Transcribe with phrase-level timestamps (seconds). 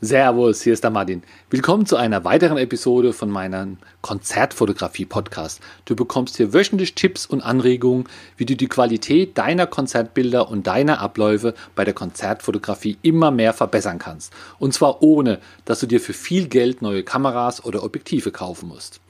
[0.00, 1.24] Servus, hier ist der Martin.
[1.50, 5.60] Willkommen zu einer weiteren Episode von meinem Konzertfotografie-Podcast.
[5.86, 8.04] Du bekommst hier wöchentlich Tipps und Anregungen,
[8.36, 13.98] wie du die Qualität deiner Konzertbilder und deiner Abläufe bei der Konzertfotografie immer mehr verbessern
[13.98, 14.32] kannst.
[14.60, 19.00] Und zwar ohne, dass du dir für viel Geld neue Kameras oder Objektive kaufen musst.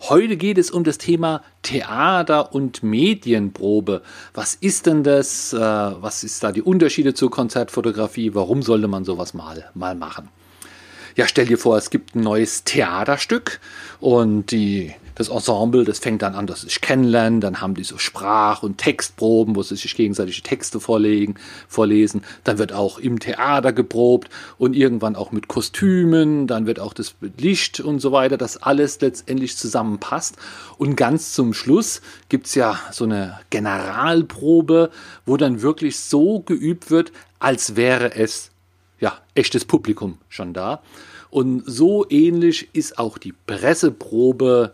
[0.00, 4.00] Heute geht es um das Thema Theater und Medienprobe.
[4.32, 5.52] Was ist denn das?
[5.52, 8.34] Äh, was ist da die Unterschiede zur Konzertfotografie?
[8.34, 10.30] Warum sollte man sowas mal, mal machen?
[11.18, 13.58] Ja, stell dir vor, es gibt ein neues Theaterstück
[13.98, 17.82] und die, das Ensemble, das fängt dann an, dass sie sich kennenlernen, dann haben die
[17.82, 21.34] so Sprach- und Textproben, wo sie sich gegenseitig Texte vorlegen,
[21.66, 26.92] vorlesen, dann wird auch im Theater geprobt und irgendwann auch mit Kostümen, dann wird auch
[26.92, 30.36] das Licht und so weiter, dass alles letztendlich zusammenpasst.
[30.76, 34.90] Und ganz zum Schluss gibt's ja so eine Generalprobe,
[35.26, 38.52] wo dann wirklich so geübt wird, als wäre es
[39.00, 40.82] ja, echtes Publikum schon da.
[41.30, 44.72] Und so ähnlich ist auch die Presseprobe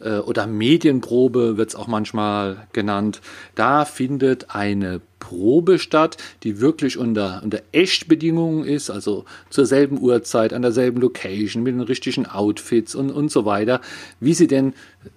[0.00, 3.20] äh, oder Medienprobe wird es auch manchmal genannt.
[3.54, 10.52] Da findet eine Probe statt, die wirklich unter, unter Echtbedingungen ist, also zur selben Uhrzeit,
[10.52, 13.80] an derselben Location, mit den richtigen Outfits und, und so weiter,
[14.20, 14.74] wie sie denn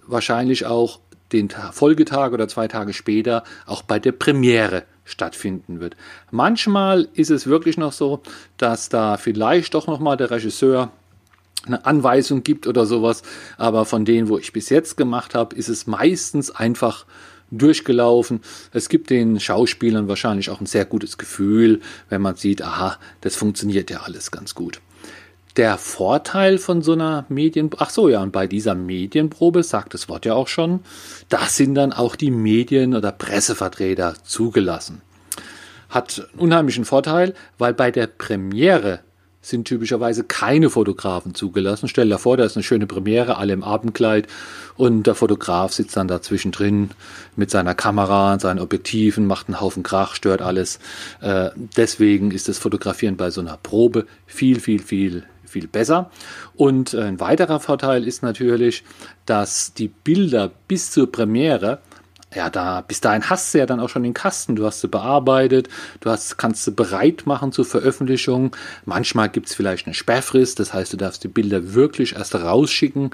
[0.07, 0.99] wahrscheinlich auch
[1.31, 5.95] den Folgetag oder zwei Tage später auch bei der Premiere stattfinden wird.
[6.31, 8.21] Manchmal ist es wirklich noch so,
[8.57, 10.91] dass da vielleicht doch noch mal der Regisseur
[11.65, 13.21] eine Anweisung gibt oder sowas,
[13.57, 17.05] aber von denen, wo ich bis jetzt gemacht habe, ist es meistens einfach
[17.51, 18.41] durchgelaufen.
[18.71, 23.35] Es gibt den Schauspielern wahrscheinlich auch ein sehr gutes Gefühl, wenn man sieht, aha, das
[23.35, 24.81] funktioniert ja alles ganz gut.
[25.57, 30.07] Der Vorteil von so einer Medienprobe, ach so, ja, und bei dieser Medienprobe sagt das
[30.07, 30.81] Wort ja auch schon,
[31.27, 35.01] da sind dann auch die Medien- oder Pressevertreter zugelassen.
[35.89, 38.99] Hat einen unheimlichen Vorteil, weil bei der Premiere
[39.41, 41.87] sind typischerweise keine Fotografen zugelassen.
[41.87, 44.27] Stell dir vor, da ist eine schöne Premiere, alle im Abendkleid
[44.75, 46.91] und der Fotograf sitzt dann da zwischendrin
[47.35, 50.79] mit seiner Kamera und seinen Objektiven, macht einen Haufen Krach, stört alles.
[51.21, 56.09] Äh, deswegen ist das Fotografieren bei so einer Probe viel, viel, viel viel besser.
[56.55, 58.83] Und ein weiterer Vorteil ist natürlich,
[59.25, 61.79] dass die Bilder bis zur Premiere
[62.35, 64.55] ja, da, bis dahin hast du ja dann auch schon den Kasten.
[64.55, 65.67] Du hast sie bearbeitet,
[65.99, 68.55] du hast, kannst sie bereit machen zur Veröffentlichung.
[68.85, 73.09] Manchmal gibt es vielleicht eine Sperrfrist, das heißt, du darfst die Bilder wirklich erst rausschicken,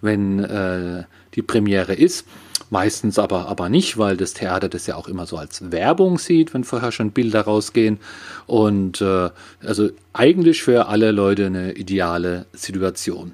[0.00, 1.04] wenn äh,
[1.34, 2.26] die Premiere ist.
[2.70, 6.54] Meistens aber, aber nicht, weil das Theater das ja auch immer so als Werbung sieht,
[6.54, 7.98] wenn vorher schon Bilder rausgehen.
[8.46, 9.30] Und äh,
[9.64, 13.32] also eigentlich für alle Leute eine ideale Situation.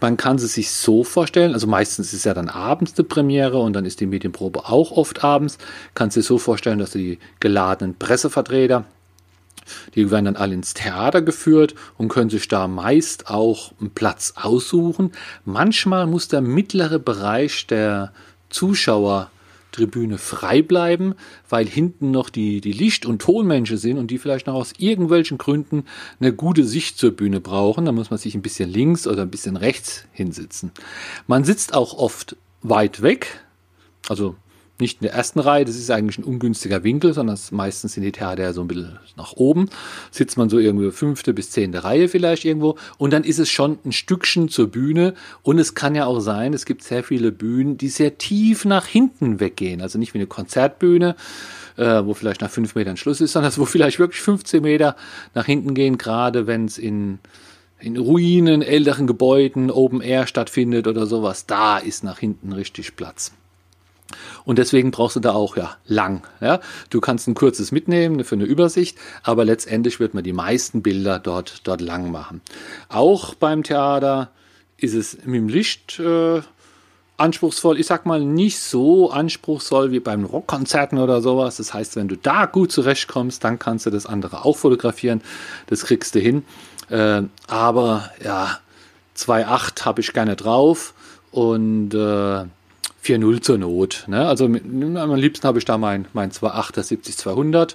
[0.00, 3.74] Man kann es sich so vorstellen, also meistens ist ja dann abends die Premiere und
[3.74, 5.58] dann ist die Medienprobe auch oft abends.
[5.92, 8.86] Kannst du dir so vorstellen, dass die geladenen Pressevertreter,
[9.94, 14.34] die werden dann alle ins Theater geführt und können sich da meist auch einen Platz
[14.36, 15.12] aussuchen.
[15.44, 18.12] Manchmal muss der mittlere Bereich der
[18.48, 19.30] Zuschauer
[19.72, 21.14] Tribüne frei bleiben,
[21.48, 25.38] weil hinten noch die, die Licht- und Tonmenschen sind und die vielleicht noch aus irgendwelchen
[25.38, 25.84] Gründen
[26.18, 27.84] eine gute Sicht zur Bühne brauchen.
[27.84, 30.72] Da muss man sich ein bisschen links oder ein bisschen rechts hinsitzen.
[31.26, 33.44] Man sitzt auch oft weit weg,
[34.08, 34.36] also
[34.80, 38.12] nicht in der ersten Reihe, das ist eigentlich ein ungünstiger Winkel, sondern meistens sind die
[38.12, 39.68] Theater so ein bisschen nach oben.
[40.10, 43.78] Sitzt man so irgendwie fünfte bis zehnte Reihe vielleicht irgendwo und dann ist es schon
[43.84, 47.78] ein Stückchen zur Bühne und es kann ja auch sein, es gibt sehr viele Bühnen,
[47.78, 49.80] die sehr tief nach hinten weggehen.
[49.80, 51.16] Also nicht wie eine Konzertbühne,
[51.76, 54.96] äh, wo vielleicht nach fünf Metern Schluss ist, sondern wo vielleicht wirklich 15 Meter
[55.34, 57.18] nach hinten gehen, gerade wenn es in
[57.82, 63.32] in Ruinen, älteren Gebäuden, Open Air stattfindet oder sowas, da ist nach hinten richtig Platz.
[64.50, 66.26] Und deswegen brauchst du da auch ja lang.
[66.40, 66.58] Ja?
[66.90, 71.20] Du kannst ein kurzes mitnehmen für eine Übersicht, aber letztendlich wird man die meisten Bilder
[71.20, 72.40] dort, dort lang machen.
[72.88, 74.32] Auch beim Theater
[74.76, 76.40] ist es mit dem Licht äh,
[77.16, 77.78] anspruchsvoll.
[77.78, 81.58] Ich sag mal nicht so anspruchsvoll wie beim Rockkonzerten oder sowas.
[81.58, 85.22] Das heißt, wenn du da gut zurechtkommst, dann kannst du das andere auch fotografieren.
[85.68, 86.42] Das kriegst du hin.
[86.88, 88.58] Äh, aber ja,
[89.16, 90.92] 2.8 habe ich gerne drauf
[91.30, 92.46] und äh,
[93.02, 94.04] 4.0 zur Not.
[94.08, 94.26] Ne?
[94.26, 97.74] Also am liebsten habe ich da mein, mein 2.8er 70-200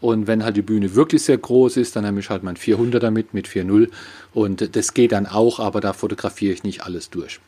[0.00, 3.10] und wenn halt die Bühne wirklich sehr groß ist, dann nehme ich halt mein 400er
[3.10, 3.90] mit, mit 4.0
[4.32, 7.40] und das geht dann auch, aber da fotografiere ich nicht alles durch.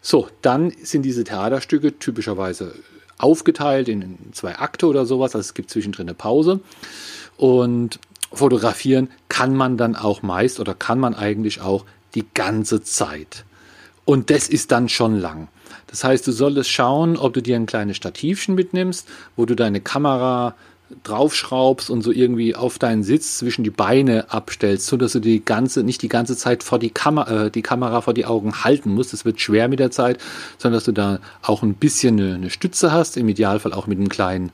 [0.00, 2.74] So, dann sind diese Theaterstücke typischerweise
[3.18, 6.60] aufgeteilt in zwei Akte oder sowas, also es gibt zwischendrin eine Pause
[7.36, 8.00] und
[8.32, 11.84] fotografieren kann man dann auch meist oder kann man eigentlich auch
[12.14, 13.44] die ganze Zeit.
[14.04, 15.48] Und das ist dann schon lang.
[15.94, 19.06] Das heißt, du solltest schauen, ob du dir ein kleines Stativchen mitnimmst,
[19.36, 20.56] wo du deine Kamera
[21.04, 25.44] draufschraubst und so irgendwie auf deinen Sitz zwischen die Beine abstellst, so dass du die
[25.44, 28.90] ganze, nicht die ganze Zeit vor die Kamera, äh, die Kamera vor die Augen halten
[28.90, 29.12] musst.
[29.12, 30.18] Das wird schwer mit der Zeit,
[30.58, 33.98] sondern dass du da auch ein bisschen eine, eine Stütze hast, im Idealfall auch mit
[33.98, 34.50] einem kleinen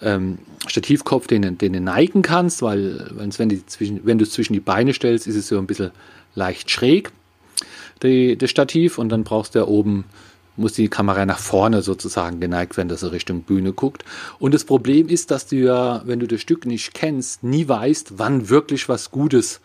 [0.00, 0.38] ähm,
[0.68, 4.60] Stativkopf, den, den du neigen kannst, weil wenn, die zwischen, wenn du es zwischen die
[4.60, 5.90] Beine stellst, ist es so ein bisschen
[6.36, 7.10] leicht schräg,
[8.04, 10.04] die, das Stativ, und dann brauchst du ja oben
[10.58, 14.04] muss die Kamera nach vorne sozusagen geneigt werden, dass er Richtung Bühne guckt.
[14.38, 18.18] Und das Problem ist, dass du ja, wenn du das Stück nicht kennst, nie weißt,
[18.18, 19.60] wann wirklich was Gutes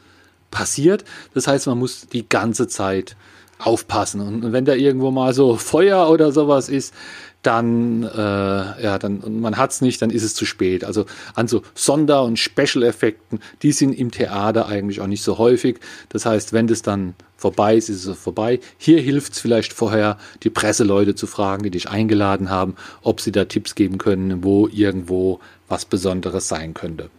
[0.51, 1.04] passiert.
[1.34, 3.16] Das heißt, man muss die ganze Zeit
[3.60, 4.22] aufpassen.
[4.22, 6.94] Und wenn da irgendwo mal so Feuer oder sowas ist,
[7.44, 10.84] dann, äh, ja, dann, und man hat's nicht, dann ist es zu spät.
[10.84, 11.06] Also
[11.36, 15.80] an so Sonder- und Special-Effekten, die sind im Theater eigentlich auch nicht so häufig.
[16.10, 18.60] Das heißt, wenn das dann vorbei ist, ist es vorbei.
[18.78, 23.31] Hier hilft es vielleicht vorher, die Presseleute zu fragen, die dich eingeladen haben, ob sie
[23.31, 27.10] da Tipps geben können, wo irgendwo was Besonderes sein könnte.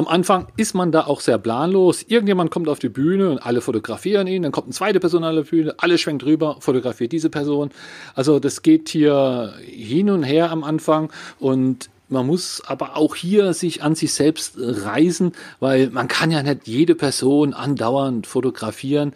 [0.00, 2.02] Am Anfang ist man da auch sehr planlos.
[2.08, 4.44] Irgendjemand kommt auf die Bühne und alle fotografieren ihn.
[4.44, 7.68] Dann kommt eine zweite Person auf die Bühne, alle schwenkt rüber, fotografiert diese Person.
[8.14, 13.54] Also das geht hier hin und her am Anfang und man muss aber auch hier
[13.54, 19.12] sich an sich selbst reisen, weil man kann ja nicht jede Person andauernd fotografieren.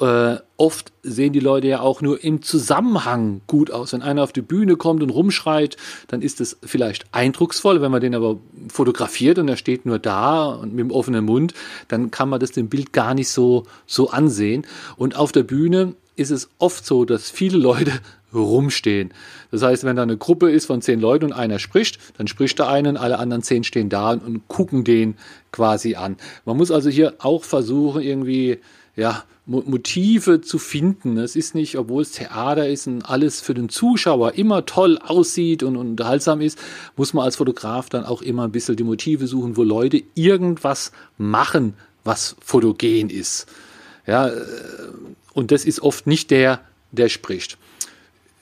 [0.00, 3.92] Äh, oft sehen die Leute ja auch nur im Zusammenhang gut aus.
[3.92, 5.76] Wenn einer auf die Bühne kommt und rumschreit,
[6.08, 7.82] dann ist es vielleicht eindrucksvoll.
[7.82, 11.54] Wenn man den aber fotografiert und er steht nur da und mit dem offenen Mund,
[11.88, 14.66] dann kann man das dem Bild gar nicht so, so ansehen.
[14.96, 17.92] Und auf der Bühne ist es oft so, dass viele Leute
[18.32, 19.12] rumstehen.
[19.50, 22.58] Das heißt, wenn da eine Gruppe ist von zehn Leuten und einer spricht, dann spricht
[22.58, 25.16] der eine und alle anderen zehn stehen da und gucken den
[25.52, 26.16] quasi an.
[26.44, 28.58] Man muss also hier auch versuchen, irgendwie,
[28.96, 31.16] ja, Motive zu finden.
[31.16, 35.62] Es ist nicht, obwohl es Theater ist und alles für den Zuschauer immer toll aussieht
[35.62, 36.58] und unterhaltsam ist,
[36.96, 40.92] muss man als Fotograf dann auch immer ein bisschen die Motive suchen, wo Leute irgendwas
[41.16, 43.46] machen, was fotogen ist.
[44.06, 44.32] Ja, äh,
[45.32, 46.60] und das ist oft nicht der,
[46.92, 47.56] der spricht.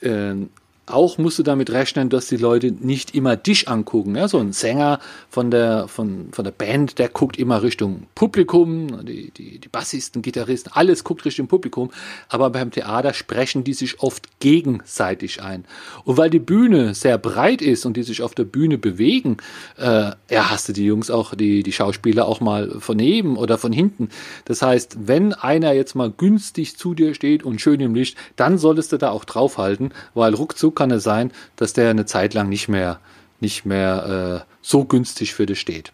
[0.03, 0.51] Ähm,
[0.87, 4.15] auch musst du damit rechnen, dass die Leute nicht immer dich angucken.
[4.15, 9.05] Ja, so ein Sänger von der, von, von der Band, der guckt immer Richtung Publikum,
[9.05, 11.91] die, die, die Bassisten, Gitarristen, alles guckt Richtung Publikum.
[12.29, 15.65] Aber beim Theater sprechen die sich oft gegenseitig ein.
[16.05, 19.38] Und weil die Bühne sehr breit ist und die sich auf der Bühne bewegen,
[19.79, 23.59] äh, ja, hast du die Jungs auch, die, die Schauspieler auch mal von neben oder
[23.59, 24.11] von hinten.
[24.44, 28.56] Das heißt, wenn einer jetzt mal günstig zu dir steht und schön im Licht, dann
[28.56, 32.49] solltest du da auch draufhalten, weil ruckzuck kann es sein, dass der eine Zeit lang
[32.49, 33.00] nicht mehr,
[33.40, 35.93] nicht mehr äh, so günstig für dich steht.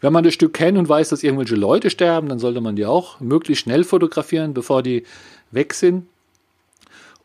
[0.00, 2.84] Wenn man das Stück kennt und weiß, dass irgendwelche Leute sterben, dann sollte man die
[2.84, 5.04] auch möglichst schnell fotografieren, bevor die
[5.50, 6.06] weg sind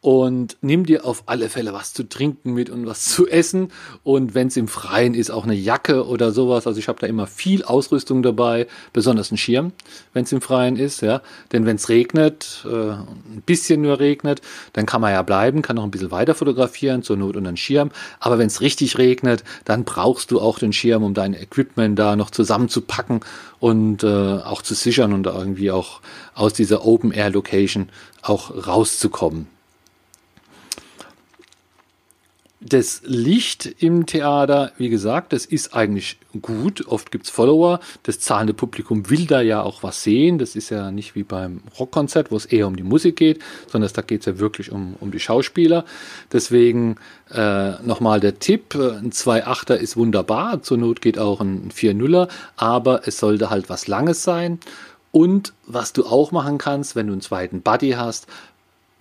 [0.02, 3.72] und nimm dir auf alle Fälle was zu trinken mit und was zu essen.
[4.04, 6.66] Und wenn es im Freien ist, auch eine Jacke oder sowas.
[6.66, 9.74] Also ich habe da immer viel Ausrüstung dabei, besonders ein Schirm,
[10.14, 11.02] wenn es im Freien ist.
[11.02, 11.22] Ja,
[11.52, 14.42] denn wenn es regnet, äh, ein bisschen nur regnet,
[14.74, 17.58] dann kann man ja bleiben, kann noch ein bisschen weiter fotografieren, zur Not und einen
[17.58, 17.92] Schirm.
[18.20, 22.16] Aber wenn es richtig regnet, dann brauchst du auch den Schirm, um dein Equipment da
[22.16, 23.20] noch zusammenzupacken
[23.60, 26.02] und äh, auch zu sichern und irgendwie auch
[26.34, 27.90] aus dieser Open Air Location
[28.24, 29.61] auch rauszukommen.
[32.64, 36.86] Das Licht im Theater, wie gesagt, das ist eigentlich gut.
[36.86, 37.80] Oft gibt's Follower.
[38.04, 40.38] Das zahlende Publikum will da ja auch was sehen.
[40.38, 43.90] Das ist ja nicht wie beim Rockkonzert, wo es eher um die Musik geht, sondern
[43.92, 45.86] da geht's ja wirklich um, um die Schauspieler.
[46.32, 46.98] Deswegen
[47.32, 50.62] äh, nochmal der Tipp, ein 2.8er ist wunderbar.
[50.62, 52.28] Zur Not geht auch ein 4.0er,
[52.58, 54.60] aber es sollte halt was Langes sein.
[55.12, 58.28] Und was du auch machen kannst, wenn du einen zweiten Buddy hast,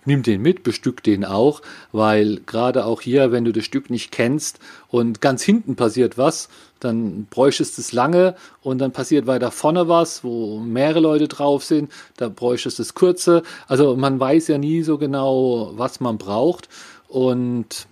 [0.05, 4.11] nimm den mit, bestück den auch, weil gerade auch hier, wenn du das Stück nicht
[4.11, 9.87] kennst und ganz hinten passiert was, dann bräuchtest es lange und dann passiert weiter vorne
[9.87, 13.43] was, wo mehrere Leute drauf sind, da bräuchtest es kurze.
[13.67, 16.69] Also man weiß ja nie so genau, was man braucht
[17.07, 17.87] und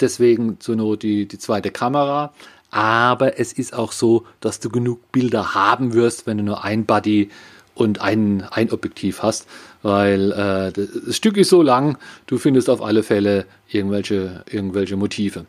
[0.00, 2.32] deswegen zur Not die, die zweite Kamera.
[2.70, 6.86] Aber es ist auch so, dass du genug Bilder haben wirst, wenn du nur ein
[6.86, 7.30] Buddy
[7.74, 9.46] und ein, ein Objektiv hast,
[9.82, 15.46] weil äh, das Stück ist so lang, du findest auf alle Fälle irgendwelche, irgendwelche Motive.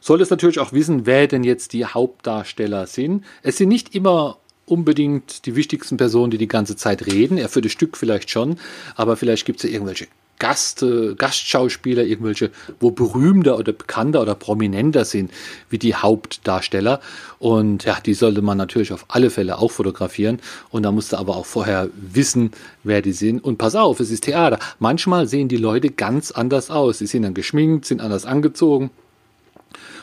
[0.00, 3.24] Solltest natürlich auch wissen, wer denn jetzt die Hauptdarsteller sind.
[3.42, 7.38] Es sind nicht immer unbedingt die wichtigsten Personen, die die ganze Zeit reden.
[7.38, 8.58] Er für das Stück vielleicht schon,
[8.96, 10.08] aber vielleicht gibt es ja irgendwelche
[10.42, 15.30] Gast, äh, Gastschauspieler, irgendwelche, wo berühmter oder bekannter oder prominenter sind,
[15.70, 17.00] wie die Hauptdarsteller.
[17.38, 20.40] Und ja, die sollte man natürlich auf alle Fälle auch fotografieren.
[20.70, 22.50] Und da musst du aber auch vorher wissen,
[22.82, 23.44] wer die sind.
[23.44, 24.58] Und pass auf, es ist Theater.
[24.80, 26.98] Manchmal sehen die Leute ganz anders aus.
[26.98, 28.90] Sie sind dann geschminkt, sind anders angezogen.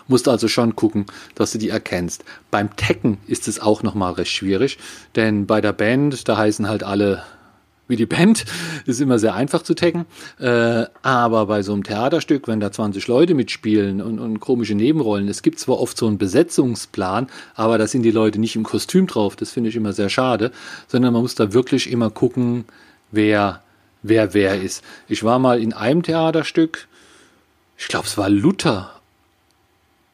[0.08, 1.06] Musst also schon gucken,
[1.36, 2.24] dass du die erkennst.
[2.50, 4.78] Beim Tecken ist es auch nochmal recht schwierig,
[5.18, 7.24] denn bei der Band, da heißen halt alle
[7.90, 8.46] wie die Band.
[8.86, 10.06] ist immer sehr einfach zu taggen.
[10.40, 15.28] Äh, aber bei so einem Theaterstück, wenn da 20 Leute mitspielen und, und komische Nebenrollen,
[15.28, 19.08] es gibt zwar oft so einen Besetzungsplan, aber da sind die Leute nicht im Kostüm
[19.08, 19.36] drauf.
[19.36, 20.52] Das finde ich immer sehr schade,
[20.88, 22.64] sondern man muss da wirklich immer gucken,
[23.12, 23.62] wer
[24.02, 24.84] wer wer ist.
[25.08, 26.88] Ich war mal in einem Theaterstück,
[27.78, 29.00] ich glaube, es war Luther.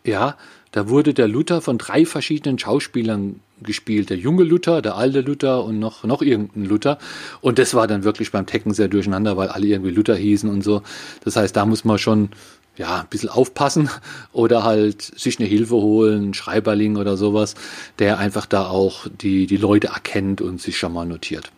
[0.04, 0.38] Ja,
[0.72, 4.10] da wurde der Luther von drei verschiedenen Schauspielern gespielt.
[4.10, 6.98] Der junge Luther, der alte Luther und noch, noch irgendein Luther.
[7.42, 10.64] Und das war dann wirklich beim Tekken sehr durcheinander, weil alle irgendwie Luther hießen und
[10.64, 10.82] so.
[11.24, 12.30] Das heißt, da muss man schon
[12.78, 13.90] ja, ein bisschen aufpassen
[14.34, 17.56] oder halt sich eine Hilfe holen, einen Schreiberling oder sowas,
[18.00, 21.52] der einfach da auch die, die Leute erkennt und sich schon mal notiert.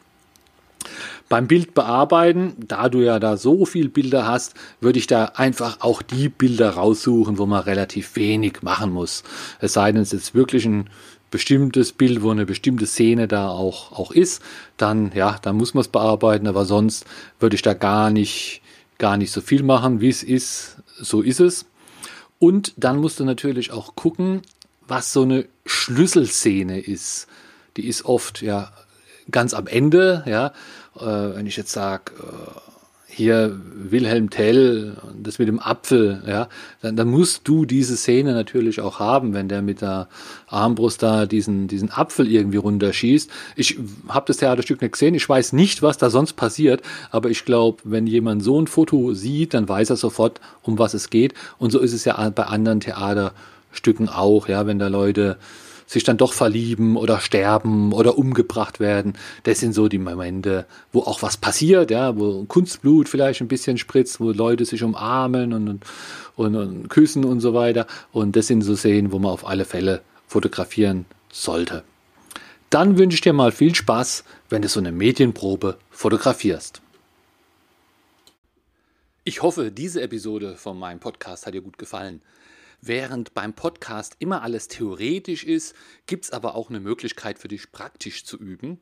[1.29, 5.81] Beim Bild bearbeiten, da du ja da so viel Bilder hast, würde ich da einfach
[5.81, 9.23] auch die Bilder raussuchen, wo man relativ wenig machen muss.
[9.59, 10.89] Es sei denn, es ist wirklich ein
[11.31, 14.41] bestimmtes Bild, wo eine bestimmte Szene da auch, auch ist,
[14.77, 17.05] dann, ja, dann muss man es bearbeiten, aber sonst
[17.39, 18.61] würde ich da gar nicht,
[18.97, 21.65] gar nicht so viel machen, wie es ist, so ist es.
[22.39, 24.41] Und dann musst du natürlich auch gucken,
[24.87, 27.27] was so eine Schlüsselszene ist.
[27.75, 28.71] Die ist oft ja
[29.29, 30.53] ganz am Ende, ja.
[30.95, 32.66] Äh, wenn ich jetzt sage, äh,
[33.17, 36.47] hier Wilhelm Tell, das mit dem Apfel, ja,
[36.83, 40.07] dann, dann, musst du diese Szene natürlich auch haben, wenn der mit der
[40.45, 43.31] Armbrust da diesen, diesen Apfel irgendwie runterschießt.
[43.55, 47.43] Ich habe das Theaterstück nicht gesehen, ich weiß nicht, was da sonst passiert, aber ich
[47.43, 51.33] glaube, wenn jemand so ein Foto sieht, dann weiß er sofort, um was es geht.
[51.57, 55.37] Und so ist es ja bei anderen Theaterstücken auch, ja, wenn da Leute
[55.87, 59.13] sich dann doch verlieben oder sterben oder umgebracht werden.
[59.43, 63.77] Das sind so die Momente, wo auch was passiert, ja, wo Kunstblut vielleicht ein bisschen
[63.77, 65.81] spritzt, wo Leute sich umarmen und,
[66.35, 67.87] und, und küssen und so weiter.
[68.11, 71.83] Und das sind so Szenen, wo man auf alle Fälle fotografieren sollte.
[72.69, 76.81] Dann wünsche ich dir mal viel Spaß, wenn du so eine Medienprobe fotografierst.
[79.23, 82.21] Ich hoffe, diese Episode von meinem Podcast hat dir gut gefallen.
[82.81, 87.71] Während beim Podcast immer alles theoretisch ist, gibt es aber auch eine Möglichkeit für dich
[87.71, 88.79] praktisch zu üben.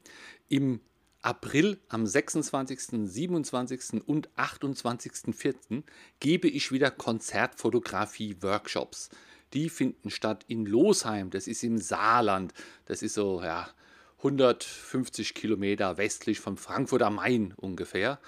[0.50, 0.82] Im
[1.22, 4.02] April am 26., 27.
[4.06, 5.84] und 28.04.
[6.20, 9.10] gebe ich wieder Konzertfotografie-Workshops.
[9.54, 12.54] Die finden statt in Losheim, das ist im Saarland.
[12.86, 13.70] Das ist so ja,
[14.18, 18.20] 150 Kilometer westlich von Frankfurt am Main ungefähr.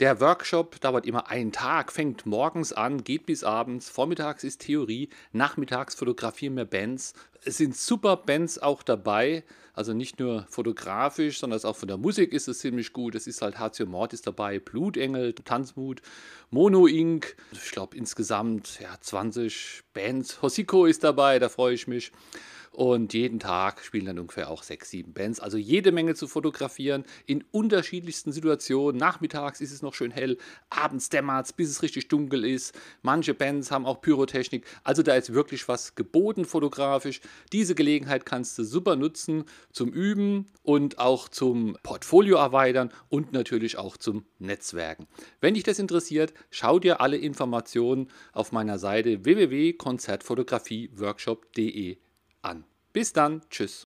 [0.00, 3.90] Der Workshop dauert immer einen Tag, fängt morgens an, geht bis abends.
[3.90, 7.12] Vormittags ist Theorie, nachmittags fotografieren wir Bands.
[7.44, 12.32] Es sind super Bands auch dabei, also nicht nur fotografisch, sondern auch von der Musik
[12.32, 13.14] ist es ziemlich gut.
[13.14, 16.00] Es ist halt Hatio Mortis dabei, Blutengel, Tanzmut,
[16.48, 17.36] Mono Inc.
[17.52, 20.40] Ich glaube insgesamt ja, 20 Bands.
[20.40, 22.10] Hosiko ist dabei, da freue ich mich.
[22.72, 25.40] Und jeden Tag spielen dann ungefähr auch sechs, sieben Bands.
[25.40, 28.96] Also jede Menge zu fotografieren in unterschiedlichsten Situationen.
[28.96, 30.38] Nachmittags ist es noch schön hell,
[30.70, 32.78] abends dämmert es, bis es richtig dunkel ist.
[33.02, 34.64] Manche Bands haben auch Pyrotechnik.
[34.84, 37.20] Also da ist wirklich was geboten fotografisch.
[37.52, 43.78] Diese Gelegenheit kannst du super nutzen zum Üben und auch zum Portfolio erweitern und natürlich
[43.78, 45.08] auch zum Netzwerken.
[45.40, 51.98] Wenn dich das interessiert, schau dir alle Informationen auf meiner Seite www.konzertfotografieworkshop.de
[52.42, 52.64] an.
[52.92, 53.78] Bis dann, tschüss.